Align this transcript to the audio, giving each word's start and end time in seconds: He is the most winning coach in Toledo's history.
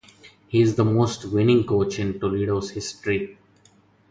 He 0.47 0.61
is 0.63 0.77
the 0.77 0.83
most 0.83 1.25
winning 1.25 1.63
coach 1.63 1.99
in 1.99 2.19
Toledo's 2.19 2.71
history. 2.71 3.37